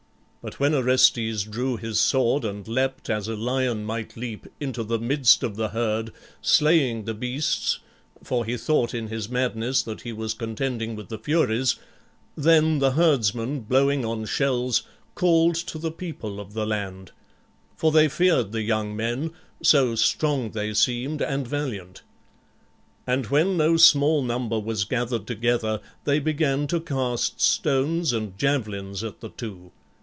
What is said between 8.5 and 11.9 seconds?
thought in his madness that he was contending with the Furies),